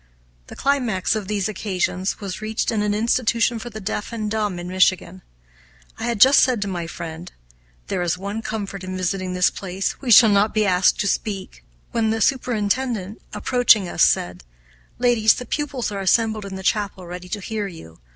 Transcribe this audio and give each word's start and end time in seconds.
The 0.47 0.55
climax 0.55 1.15
of 1.15 1.27
these 1.27 1.47
occasions 1.47 2.19
was 2.19 2.41
reached 2.41 2.71
in 2.71 2.81
an 2.81 2.95
institution 2.95 3.59
for 3.59 3.69
the 3.69 3.79
deaf 3.79 4.11
and 4.11 4.31
dumb 4.31 4.57
in 4.57 4.67
Michigan. 4.67 5.21
I 5.99 6.05
had 6.05 6.19
just 6.19 6.39
said 6.39 6.59
to 6.63 6.67
my 6.67 6.87
friend, 6.87 7.31
"There 7.85 8.01
is 8.01 8.17
one 8.17 8.41
comfort 8.41 8.83
in 8.83 8.97
visiting 8.97 9.35
this 9.35 9.51
place; 9.51 10.01
we 10.01 10.09
shall 10.09 10.31
not 10.31 10.55
be 10.55 10.65
asked 10.65 10.99
to 11.01 11.07
speak," 11.07 11.63
when 11.91 12.09
the 12.09 12.19
superintendent, 12.19 13.21
approaching 13.31 13.87
us, 13.87 14.01
said, 14.01 14.43
"Ladies, 14.97 15.35
the 15.35 15.45
pupils 15.45 15.91
are 15.91 16.01
assembled 16.01 16.45
in 16.45 16.55
the 16.55 16.63
chapel, 16.63 17.05
ready 17.05 17.29
to 17.29 17.39
hear 17.39 17.67
you. 17.67 17.99